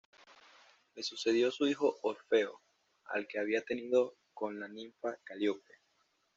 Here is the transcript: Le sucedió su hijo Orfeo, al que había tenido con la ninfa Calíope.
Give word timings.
Le 0.95 1.03
sucedió 1.03 1.51
su 1.51 1.67
hijo 1.67 1.99
Orfeo, 2.01 2.59
al 3.05 3.27
que 3.27 3.37
había 3.37 3.61
tenido 3.61 4.15
con 4.33 4.59
la 4.59 4.67
ninfa 4.67 5.15
Calíope. 5.23 5.73